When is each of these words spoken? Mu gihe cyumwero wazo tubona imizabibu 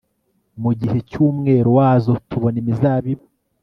Mu 0.61 0.71
gihe 0.79 0.97
cyumwero 1.09 1.69
wazo 1.77 2.11
tubona 2.29 2.57
imizabibu 2.61 3.25